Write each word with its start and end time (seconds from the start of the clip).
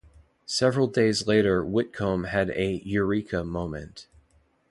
Several 0.47 0.87
days 0.87 1.27
later 1.27 1.63
Whitcomb 1.63 2.23
had 2.23 2.49
a 2.57 2.81
"Eureka" 2.83 3.43
moment. 3.43 4.07